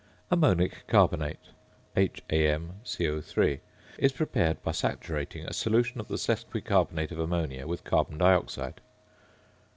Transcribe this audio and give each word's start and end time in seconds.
~Ammonic 0.31 0.87
Bicarbonate~ 0.87 1.37
(HAmCO_) 1.95 3.53
is 3.99 4.11
prepared 4.11 4.63
by 4.63 4.71
saturating 4.71 5.45
a 5.45 5.53
solution 5.53 5.99
of 5.99 6.07
the 6.07 6.17
sesquicarbonate 6.17 7.11
of 7.11 7.19
ammonia 7.19 7.67
with 7.67 7.83
carbon 7.83 8.17
dioxide. 8.17 8.81